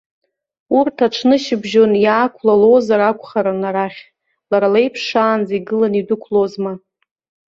Урҭ 0.77 0.97
аҽнышьыбжьон 1.05 1.91
иаақәлалозар 2.05 3.01
акәхарын 3.09 3.61
арахь, 3.69 4.01
лара 4.49 4.67
леиԥш 4.73 5.01
шаанӡа 5.09 5.53
игыланы 5.59 5.97
идәықәлозма. 5.99 6.73